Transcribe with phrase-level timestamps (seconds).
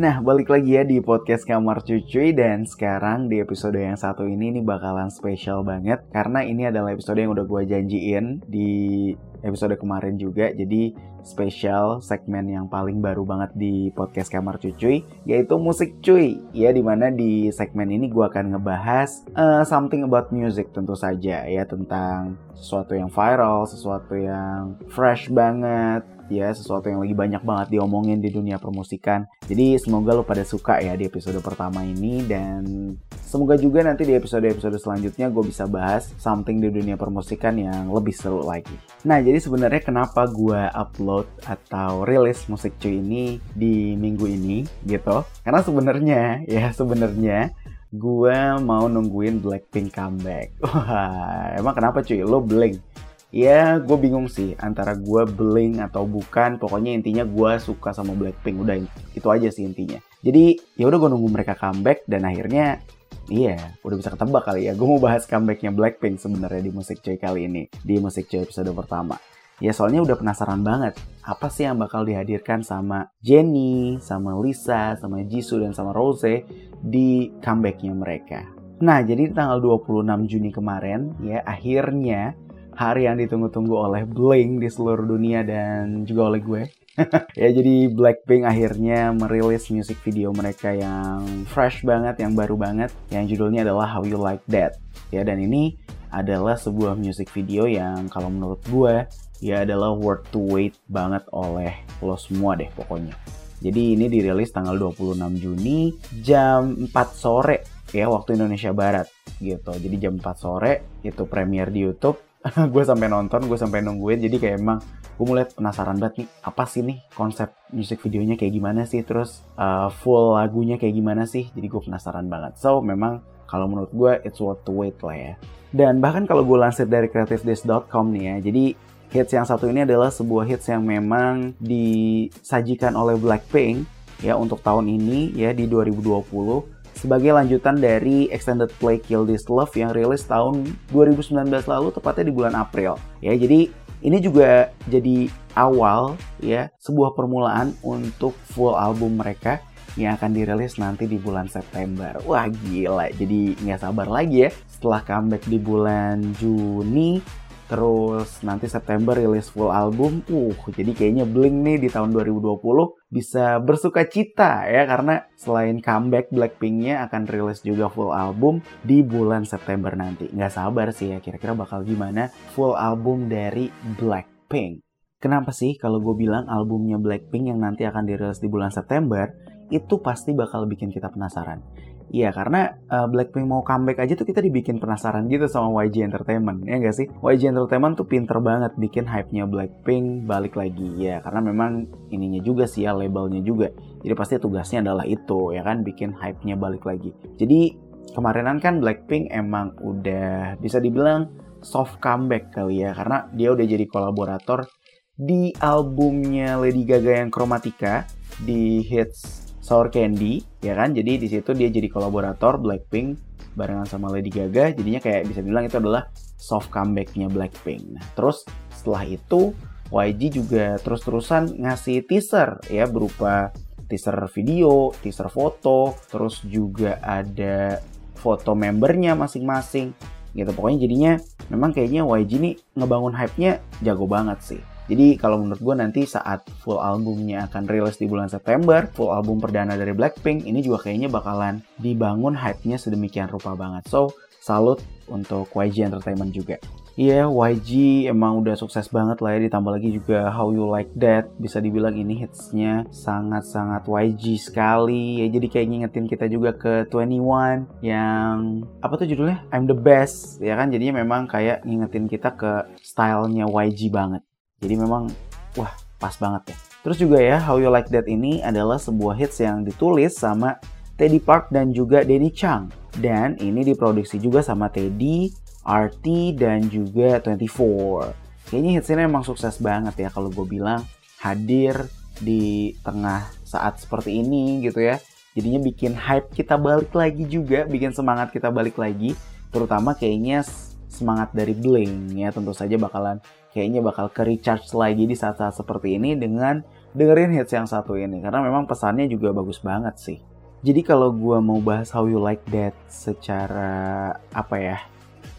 [0.00, 4.48] Nah, balik lagi ya di podcast Kamar Cucuy dan sekarang di episode yang satu ini
[4.48, 9.12] ini bakalan spesial banget karena ini adalah episode yang udah gue janjiin di
[9.42, 10.52] episode kemarin juga.
[10.52, 16.40] Jadi spesial segmen yang paling baru banget di podcast Kamar Cucuy yaitu musik cuy.
[16.56, 21.44] Ya di mana di segmen ini gue akan ngebahas uh, something about music tentu saja
[21.44, 27.66] ya tentang sesuatu yang viral, sesuatu yang fresh banget, ya sesuatu yang lagi banyak banget
[27.74, 29.26] diomongin di dunia permusikan.
[29.50, 32.94] Jadi semoga lo pada suka ya di episode pertama ini dan
[33.24, 38.14] semoga juga nanti di episode-episode selanjutnya gue bisa bahas something di dunia permusikan yang lebih
[38.14, 38.72] seru lagi.
[39.02, 45.22] Nah jadi sebenarnya kenapa gue upload atau rilis musik cuy ini di minggu ini gitu?
[45.46, 47.54] Karena sebenarnya ya sebenarnya
[47.94, 50.58] gue mau nungguin Blackpink comeback.
[50.66, 52.26] Wah, emang kenapa cuy?
[52.26, 52.82] Lo blank?
[53.30, 58.58] ya gue bingung sih antara gue bling atau bukan pokoknya intinya gue suka sama Blackpink
[58.58, 58.74] udah
[59.14, 62.82] itu aja sih intinya jadi ya udah gue nunggu mereka comeback dan akhirnya
[63.30, 64.74] Iya, udah bisa ketebak kali ya.
[64.74, 67.70] Gue mau bahas comebacknya Blackpink sebenarnya di musik cuy kali ini.
[67.70, 69.14] Di musik cuy episode pertama.
[69.62, 70.98] Ya soalnya udah penasaran banget.
[71.22, 76.42] Apa sih yang bakal dihadirkan sama Jennie, sama Lisa, sama Jisoo, dan sama Rose
[76.82, 78.42] di comebacknya mereka.
[78.82, 82.34] Nah, jadi tanggal 26 Juni kemarin, ya akhirnya
[82.80, 86.62] hari yang ditunggu-tunggu oleh Bling di seluruh dunia dan juga oleh gue.
[87.40, 93.28] ya jadi Blackpink akhirnya merilis music video mereka yang fresh banget, yang baru banget, yang
[93.28, 94.80] judulnya adalah How You Like That.
[95.12, 95.76] Ya dan ini
[96.08, 99.04] adalah sebuah music video yang kalau menurut gue
[99.44, 103.12] ya adalah worth to wait banget oleh lo semua deh pokoknya.
[103.60, 105.92] Jadi ini dirilis tanggal 26 Juni
[106.24, 107.60] jam 4 sore
[107.92, 109.04] ya waktu Indonesia Barat
[109.36, 109.76] gitu.
[109.76, 112.29] Jadi jam 4 sore itu premiere di YouTube
[112.72, 114.78] gue sampai nonton gue sampai nungguin jadi kayak emang
[115.20, 119.04] gue mulai penasaran banget nih apa sih nih konsep musik videonya kayak gimana sih?
[119.04, 121.52] Terus uh, full lagunya kayak gimana sih?
[121.52, 122.56] Jadi gue penasaran banget.
[122.56, 125.34] So memang kalau menurut gue it's worth to wait lah ya.
[125.70, 128.64] Dan bahkan kalau gue lansir dari creativedays.com nih ya jadi
[129.10, 133.84] hits yang satu ini adalah sebuah hits yang memang disajikan oleh Blackpink
[134.22, 139.72] ya untuk tahun ini ya di 2020 sebagai lanjutan dari extended play Kill This Love
[139.76, 142.98] yang rilis tahun 2019 lalu tepatnya di bulan April.
[143.20, 143.70] Ya, jadi
[144.00, 149.60] ini juga jadi awal ya sebuah permulaan untuk full album mereka
[149.98, 152.14] yang akan dirilis nanti di bulan September.
[152.22, 157.20] Wah gila, jadi nggak sabar lagi ya setelah comeback di bulan Juni
[157.70, 160.26] Terus nanti September rilis full album.
[160.26, 162.58] Uh, jadi kayaknya Blink nih di tahun 2020
[163.06, 169.46] bisa bersuka cita ya karena selain comeback Blackpinknya akan rilis juga full album di bulan
[169.46, 170.26] September nanti.
[170.34, 173.70] Nggak sabar sih ya kira-kira bakal gimana full album dari
[174.02, 174.82] Blackpink.
[175.22, 179.30] Kenapa sih kalau gue bilang albumnya Blackpink yang nanti akan dirilis di bulan September
[179.70, 181.62] itu pasti bakal bikin kita penasaran.
[182.10, 186.66] Iya karena uh, Blackpink mau comeback aja tuh kita dibikin penasaran gitu sama YG Entertainment
[186.66, 187.06] ya gak sih?
[187.06, 192.66] YG Entertainment tuh pinter banget bikin hype-nya Blackpink balik lagi ya karena memang ininya juga
[192.66, 193.70] sih ya labelnya juga.
[194.02, 197.14] Jadi pasti tugasnya adalah itu ya kan bikin hype-nya balik lagi.
[197.38, 197.78] Jadi
[198.10, 201.30] kemarinan kan Blackpink emang udah bisa dibilang
[201.62, 204.66] soft comeback kali ya karena dia udah jadi kolaborator
[205.14, 208.08] di albumnya Lady Gaga yang Chromatica
[208.40, 210.90] di hits Sour Candy ya kan?
[210.90, 213.14] Jadi di situ dia jadi kolaborator Blackpink
[213.54, 214.74] barengan sama Lady Gaga.
[214.74, 217.94] Jadinya kayak bisa bilang itu adalah soft comebacknya Blackpink.
[217.94, 218.42] Nah terus
[218.74, 219.54] setelah itu
[219.94, 223.54] YG juga terus-terusan ngasih teaser ya berupa
[223.86, 227.78] teaser video, teaser foto, terus juga ada
[228.18, 229.94] foto membernya masing-masing
[230.34, 230.50] gitu.
[230.50, 231.12] Pokoknya jadinya
[231.46, 236.42] memang kayaknya YG nih ngebangun hype-nya jago banget sih jadi kalau menurut gue nanti saat
[236.66, 241.06] full albumnya akan rilis di bulan September, full album perdana dari Blackpink, ini juga kayaknya
[241.06, 243.86] bakalan dibangun hype-nya sedemikian rupa banget.
[243.86, 244.10] So,
[244.42, 246.58] salut untuk YG Entertainment juga.
[246.98, 247.70] Iya, yeah, YG
[248.10, 251.30] emang udah sukses banget lah ya, ditambah lagi juga How You Like That.
[251.38, 255.22] Bisa dibilang ini hitsnya sangat-sangat YG sekali.
[255.22, 259.46] Ya, jadi kayak ngingetin kita juga ke 21 yang, apa tuh judulnya?
[259.54, 260.74] I'm the best, ya kan?
[260.74, 264.26] Jadinya memang kayak ngingetin kita ke stylenya YG banget.
[264.60, 265.08] Jadi memang
[265.56, 266.58] wah pas banget ya.
[266.80, 270.56] Terus juga ya How You Like That ini adalah sebuah hits yang ditulis sama
[270.96, 272.72] Teddy Park dan juga Danny Chang.
[272.96, 275.28] Dan ini diproduksi juga sama Teddy,
[275.64, 278.12] RT, dan juga 24.
[278.48, 280.82] Kayaknya hits ini emang sukses banget ya kalau gue bilang
[281.20, 281.86] hadir
[282.20, 284.96] di tengah saat seperti ini gitu ya.
[285.36, 289.14] Jadinya bikin hype kita balik lagi juga, bikin semangat kita balik lagi.
[289.54, 290.42] Terutama kayaknya
[290.90, 293.22] semangat dari Bling ya tentu saja bakalan
[293.54, 296.62] kayaknya bakal ke recharge lagi di saat-saat seperti ini dengan
[296.94, 300.18] dengerin hits yang satu ini karena memang pesannya juga bagus banget sih.
[300.60, 304.78] Jadi kalau gue mau bahas How You Like That secara apa ya,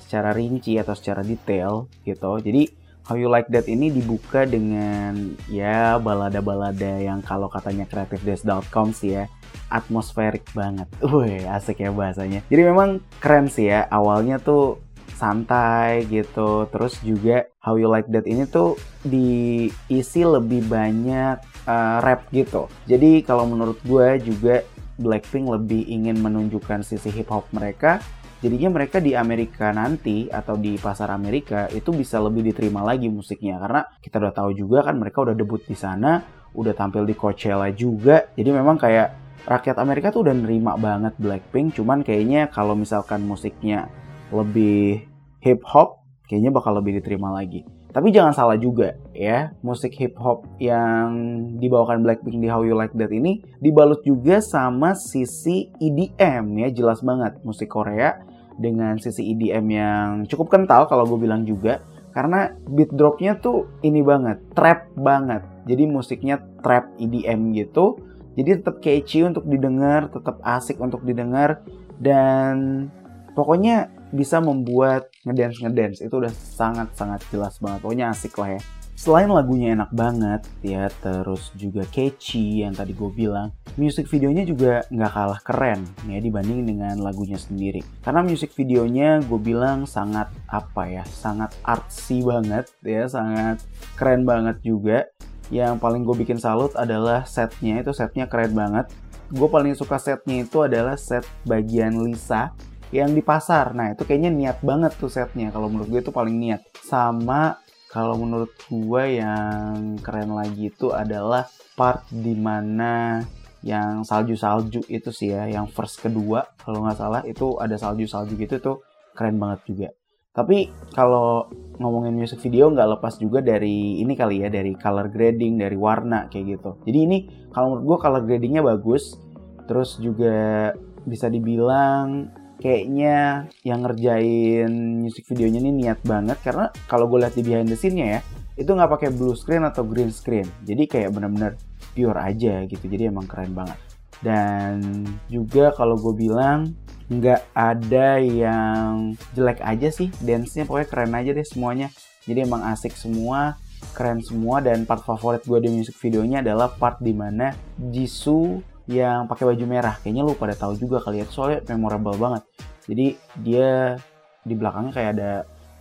[0.01, 2.41] secara rinci atau secara detail gitu.
[2.41, 2.73] Jadi
[3.05, 9.29] How You Like That ini dibuka dengan ya balada-balada yang kalau katanya creativedesk.com sih ya
[9.69, 10.89] atmosferik banget.
[11.05, 12.41] Wih, asik ya bahasanya.
[12.49, 13.85] Jadi memang keren sih ya.
[13.93, 14.81] Awalnya tuh
[15.21, 16.65] santai gitu.
[16.73, 21.37] Terus juga How You Like That ini tuh diisi lebih banyak
[21.69, 22.65] uh, rap gitu.
[22.89, 24.65] Jadi kalau menurut gue juga
[24.97, 28.01] Blackpink lebih ingin menunjukkan sisi hip hop mereka.
[28.41, 33.61] Jadinya mereka di Amerika nanti atau di pasar Amerika itu bisa lebih diterima lagi musiknya
[33.61, 36.25] karena kita udah tahu juga kan mereka udah debut di sana,
[36.57, 38.33] udah tampil di Coachella juga.
[38.33, 39.13] Jadi memang kayak
[39.45, 43.85] rakyat Amerika tuh udah nerima banget Blackpink, cuman kayaknya kalau misalkan musiknya
[44.33, 45.10] lebih
[45.41, 46.01] hip hop
[46.31, 47.67] kayaknya bakal lebih diterima lagi.
[47.91, 51.11] Tapi jangan salah juga ya, musik hip hop yang
[51.59, 57.03] dibawakan Blackpink di How You Like That ini dibalut juga sama sisi EDM ya, jelas
[57.03, 58.23] banget musik Korea
[58.55, 61.83] dengan sisi EDM yang cukup kental kalau gue bilang juga
[62.15, 65.43] karena beat dropnya tuh ini banget, trap banget.
[65.67, 67.99] Jadi musiknya trap EDM gitu.
[68.39, 71.59] Jadi tetap catchy untuk didengar, tetap asik untuk didengar
[71.99, 72.87] dan
[73.35, 75.97] pokoknya bisa membuat ngedance ngedance.
[76.01, 77.79] Itu udah sangat sangat jelas banget.
[77.81, 78.61] Pokoknya asik lah ya.
[79.01, 84.85] Selain lagunya enak banget ya terus juga catchy yang tadi gue bilang music videonya juga
[84.93, 87.81] nggak kalah keren ya dibanding dengan lagunya sendiri.
[88.05, 93.65] Karena music videonya gue bilang sangat apa ya sangat artsy banget ya sangat
[93.97, 95.09] keren banget juga.
[95.49, 98.85] Yang paling gue bikin salut adalah setnya itu setnya keren banget.
[99.33, 102.53] Gue paling suka setnya itu adalah set bagian Lisa
[102.91, 103.71] yang di pasar.
[103.71, 105.49] Nah itu kayaknya niat banget tuh setnya.
[105.49, 106.61] Kalau menurut gue itu paling niat.
[106.83, 107.59] Sama
[107.91, 113.19] kalau menurut gue yang keren lagi itu adalah part di mana
[113.61, 118.57] yang salju-salju itu sih ya, yang first kedua kalau nggak salah itu ada salju-salju gitu
[118.57, 118.77] tuh
[119.13, 119.89] keren banget juga.
[120.31, 125.59] Tapi kalau ngomongin music video nggak lepas juga dari ini kali ya, dari color grading,
[125.59, 126.79] dari warna kayak gitu.
[126.87, 127.17] Jadi ini
[127.51, 129.19] kalau menurut gue color gradingnya bagus,
[129.67, 130.71] terus juga
[131.03, 134.71] bisa dibilang kayaknya yang ngerjain
[135.01, 138.21] music videonya ini niat banget karena kalau gue lihat di behind the scene-nya ya
[138.55, 140.45] itu nggak pakai blue screen atau green screen.
[140.61, 141.57] Jadi kayak bener-bener
[141.97, 143.79] pure aja gitu jadi emang keren banget.
[144.21, 146.77] Dan juga kalau gue bilang
[147.09, 151.89] nggak ada yang jelek aja sih dance-nya pokoknya keren aja deh semuanya.
[152.29, 153.57] Jadi emang asik semua
[153.97, 159.29] keren semua dan part favorit gue di music videonya adalah part di mana Jisoo yang
[159.29, 159.95] pakai baju merah.
[160.01, 162.43] Kayaknya lu pada tahu juga kali ya, soalnya memorable banget.
[162.89, 163.07] Jadi
[163.41, 163.97] dia
[164.41, 165.31] di belakangnya kayak ada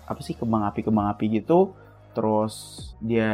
[0.04, 1.72] apa sih kembang api kembang api gitu.
[2.12, 2.54] Terus
[2.98, 3.30] dia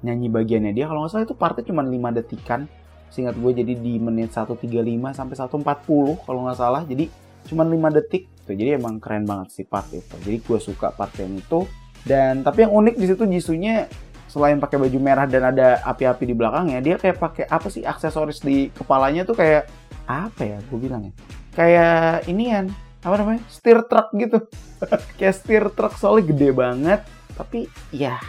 [0.00, 2.64] nyanyi bagiannya dia kalau nggak salah itu partnya cuma 5 detikan.
[3.10, 4.70] Singkat gue jadi di menit 135
[5.12, 6.82] sampai 140 kalau nggak salah.
[6.86, 7.10] Jadi
[7.46, 8.30] cuma 5 detik.
[8.46, 10.14] Tuh, jadi emang keren banget sih part itu.
[10.24, 11.66] Jadi gue suka part yang itu.
[12.00, 13.84] Dan tapi yang unik di situ Jisunya
[14.30, 18.38] selain pakai baju merah dan ada api-api di belakangnya, dia kayak pakai apa sih aksesoris
[18.46, 19.66] di kepalanya tuh kayak
[20.06, 21.12] apa ya gue bilang ya?
[21.50, 22.66] Kayak ini kan
[23.02, 23.42] apa namanya?
[23.50, 24.46] Steer truck gitu.
[25.18, 27.00] kayak steer truck soalnya gede banget,
[27.34, 28.22] tapi ya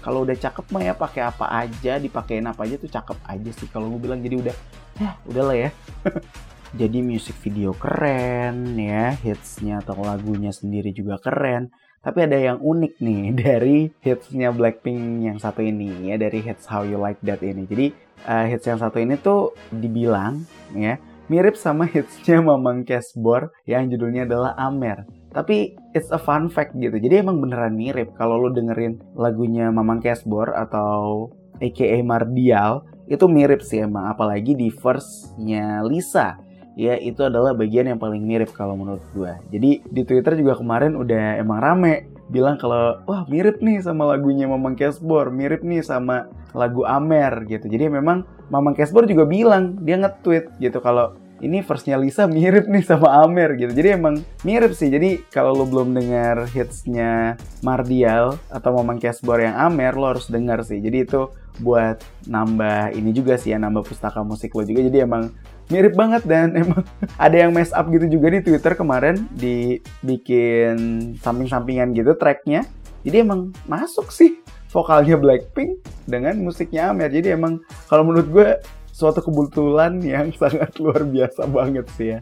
[0.00, 3.66] kalau udah cakep mah ya pakai apa aja, dipakein apa aja tuh cakep aja sih
[3.66, 4.22] kalau gue bilang.
[4.22, 4.56] Jadi udah
[5.02, 5.70] ya udahlah ya.
[6.80, 12.94] jadi music video keren ya, hitsnya atau lagunya sendiri juga keren tapi ada yang unik
[13.00, 17.68] nih dari hitsnya Blackpink yang satu ini ya dari hits How You Like That ini.
[17.68, 17.86] Jadi
[18.24, 20.96] uh, hits yang satu ini tuh dibilang ya
[21.28, 25.04] mirip sama hitsnya Mamang Cashbor yang judulnya adalah Amer.
[25.30, 26.98] Tapi it's a fun fact gitu.
[26.98, 31.30] Jadi emang beneran mirip kalau lo dengerin lagunya Mamang Cashbor atau
[31.60, 36.38] AKA Mardial itu mirip sih emang apalagi di verse-nya Lisa
[36.78, 39.32] ya itu adalah bagian yang paling mirip kalau menurut gue.
[39.50, 44.46] Jadi di Twitter juga kemarin udah emang rame bilang kalau wah mirip nih sama lagunya
[44.46, 47.66] Mamang Cashbor, mirip nih sama lagu Amer gitu.
[47.66, 52.84] Jadi memang Mamang Cashbor juga bilang dia nge-tweet gitu kalau ini verse-nya Lisa mirip nih
[52.84, 53.72] sama Amer gitu.
[53.72, 54.92] Jadi emang mirip sih.
[54.92, 60.62] Jadi kalau lo belum dengar hitsnya Mardial atau Mamang Cashbor yang Amer, lo harus dengar
[60.62, 60.78] sih.
[60.78, 64.84] Jadi itu buat nambah ini juga sih ya, nambah pustaka musik lo juga.
[64.84, 65.32] Jadi emang
[65.70, 66.82] mirip banget dan emang
[67.16, 70.76] ada yang mess up gitu juga di Twitter kemarin dibikin
[71.22, 72.66] samping-sampingan gitu tracknya
[73.06, 78.48] jadi emang masuk sih vokalnya Blackpink dengan musiknya Amer jadi emang kalau menurut gue
[78.90, 82.20] suatu kebetulan yang sangat luar biasa banget sih ya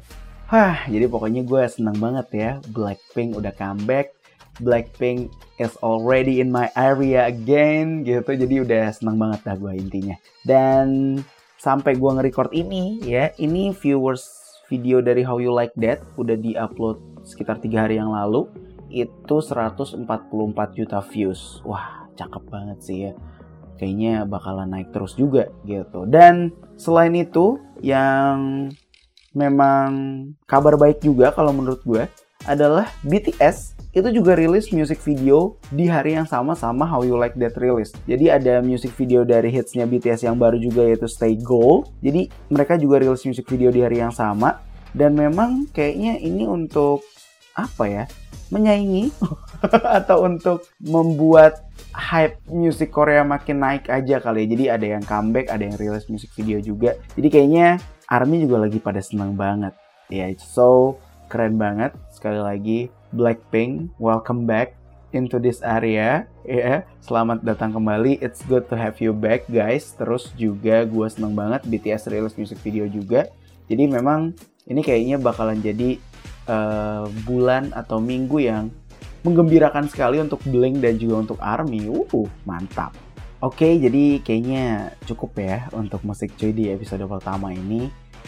[0.48, 4.16] Hah, jadi pokoknya gue seneng banget ya Blackpink udah comeback
[4.58, 5.30] Blackpink
[5.62, 8.26] is already in my area again gitu.
[8.34, 10.16] Jadi udah seneng banget dah gue intinya.
[10.42, 11.18] Dan
[11.58, 17.26] sampai gue nge-record ini ya, ini viewers video dari How You Like That udah di-upload
[17.26, 18.46] sekitar tiga hari yang lalu
[18.88, 20.06] itu 144
[20.72, 21.60] juta views.
[21.66, 23.12] Wah, cakep banget sih ya.
[23.78, 26.08] Kayaknya bakalan naik terus juga gitu.
[26.08, 26.50] Dan
[26.80, 28.68] selain itu yang
[29.36, 29.90] memang
[30.48, 32.08] kabar baik juga kalau menurut gue
[32.48, 37.36] adalah BTS itu juga rilis music video di hari yang sama sama How You Like
[37.40, 37.92] That rilis.
[38.04, 41.92] Jadi ada music video dari hitsnya BTS yang baru juga yaitu Stay Gold.
[42.04, 44.60] Jadi mereka juga rilis music video di hari yang sama
[44.92, 47.04] dan memang kayaknya ini untuk
[47.58, 48.04] apa ya
[48.54, 49.10] menyaingi
[49.98, 54.48] atau untuk membuat hype musik Korea makin naik aja kali ya.
[54.52, 56.94] Jadi ada yang comeback, ada yang rilis music video juga.
[57.16, 59.72] Jadi kayaknya ARMY juga lagi pada senang banget.
[60.08, 60.96] Ya, yeah, so
[61.28, 61.92] keren banget.
[62.08, 62.78] Sekali lagi
[63.12, 64.74] Blackpink, welcome back
[65.12, 66.24] into this area.
[66.44, 68.20] Ya, yeah, selamat datang kembali.
[68.24, 69.92] It's good to have you back, guys.
[69.96, 73.28] Terus juga gue seneng banget BTS rilis music video juga.
[73.68, 74.32] Jadi memang
[74.68, 76.00] ini kayaknya bakalan jadi
[76.48, 78.72] uh, bulan atau minggu yang
[79.24, 81.88] menggembirakan sekali untuk Blink dan juga untuk ARMY.
[81.88, 82.96] Uh, mantap.
[83.38, 84.64] Oke, okay, jadi kayaknya
[85.06, 87.86] cukup ya untuk musik cuy di episode pertama ini.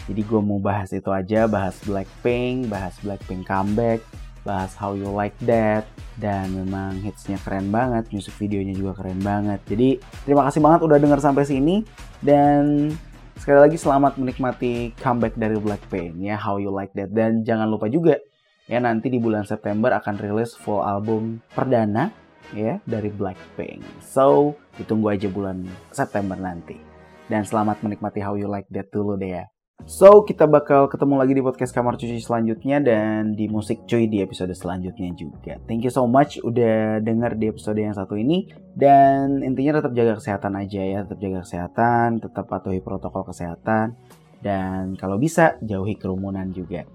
[0.09, 4.01] Jadi gue mau bahas itu aja, bahas Blackpink, bahas Blackpink comeback,
[4.41, 5.85] bahas How You Like That,
[6.17, 9.61] dan memang hitsnya keren banget, music videonya juga keren banget.
[9.69, 11.85] Jadi terima kasih banget udah denger sampai sini,
[12.19, 12.93] dan
[13.41, 17.89] Sekali lagi selamat menikmati comeback dari Blackpink ya How You Like That dan jangan lupa
[17.89, 18.21] juga
[18.69, 22.13] ya nanti di bulan September akan rilis full album perdana
[22.53, 23.81] ya dari Blackpink.
[23.97, 26.77] So, ditunggu aja bulan September nanti.
[27.25, 29.49] Dan selamat menikmati How You Like That dulu deh ya.
[29.89, 34.21] So, kita bakal ketemu lagi di podcast Kamar Cuci selanjutnya dan di Musik Cuy di
[34.21, 35.57] episode selanjutnya juga.
[35.65, 38.45] Thank you so much udah denger di episode yang satu ini.
[38.77, 43.97] Dan intinya tetap jaga kesehatan aja ya, tetap jaga kesehatan, tetap patuhi protokol kesehatan.
[44.41, 46.85] Dan kalau bisa, jauhi kerumunan juga.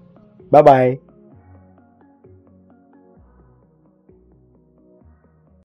[0.47, 1.06] Bye-bye!